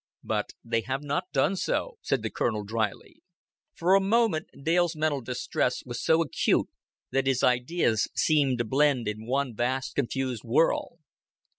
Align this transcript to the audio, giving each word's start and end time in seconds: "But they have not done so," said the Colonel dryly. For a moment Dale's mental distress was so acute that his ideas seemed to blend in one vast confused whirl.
"But 0.23 0.53
they 0.63 0.81
have 0.81 1.03
not 1.03 1.31
done 1.31 1.55
so," 1.55 1.99
said 2.01 2.23
the 2.23 2.31
Colonel 2.31 2.63
dryly. 2.63 3.21
For 3.75 3.93
a 3.93 4.01
moment 4.01 4.47
Dale's 4.63 4.95
mental 4.95 5.21
distress 5.21 5.83
was 5.85 6.01
so 6.01 6.23
acute 6.23 6.69
that 7.11 7.27
his 7.27 7.43
ideas 7.43 8.07
seemed 8.15 8.57
to 8.57 8.65
blend 8.65 9.07
in 9.07 9.27
one 9.27 9.53
vast 9.55 9.93
confused 9.93 10.41
whirl. 10.43 10.97